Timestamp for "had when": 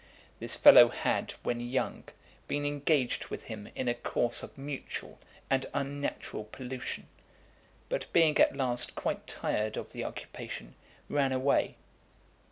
0.89-1.59